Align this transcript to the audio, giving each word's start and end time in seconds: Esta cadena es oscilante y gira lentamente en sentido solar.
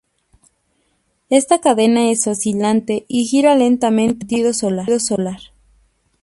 Esta 1.29 1.61
cadena 1.61 2.09
es 2.09 2.25
oscilante 2.25 3.05
y 3.07 3.25
gira 3.25 3.53
lentamente 3.55 4.13
en 4.13 4.19
sentido 4.55 4.99
solar. 4.99 5.37